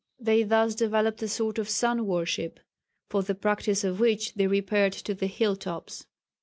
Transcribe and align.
They 0.19 0.41
thus 0.41 0.73
developed 0.73 1.21
a 1.21 1.27
sort 1.27 1.59
of 1.59 1.69
sun 1.69 2.07
worship, 2.07 2.59
for 3.07 3.21
the 3.21 3.35
practice 3.35 3.83
of 3.83 3.99
which 3.99 4.33
they 4.33 4.47
repaired 4.47 4.93
to 4.93 5.13
the 5.13 5.27
hill 5.27 5.55
tops. 5.55 6.07